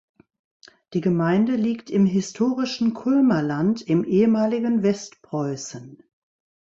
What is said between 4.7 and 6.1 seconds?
Westpreußen.